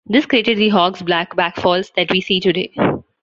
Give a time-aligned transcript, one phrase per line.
[0.07, 2.73] This created the Hogs Back Falls that we see today.